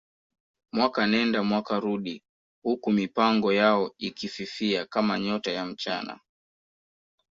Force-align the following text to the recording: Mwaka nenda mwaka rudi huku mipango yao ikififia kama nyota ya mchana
Mwaka 0.73 1.07
nenda 1.07 1.43
mwaka 1.43 1.79
rudi 1.79 2.23
huku 2.63 2.91
mipango 2.91 3.53
yao 3.53 3.91
ikififia 3.97 4.85
kama 4.85 5.19
nyota 5.19 5.51
ya 5.51 5.65
mchana 5.65 6.19